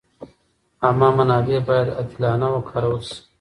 عامه 0.83 1.09
منابع 1.17 1.55
باید 1.67 1.89
عادلانه 1.97 2.47
وکارول 2.53 3.01
شي. 3.07 3.17